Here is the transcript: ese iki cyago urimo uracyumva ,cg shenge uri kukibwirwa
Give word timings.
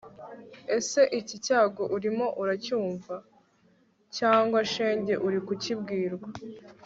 ese 0.77 0.99
iki 1.19 1.35
cyago 1.45 1.83
urimo 1.95 2.25
uracyumva 2.41 3.15
,cg 4.15 4.51
shenge 4.73 5.13
uri 5.27 5.39
kukibwirwa 5.47 6.29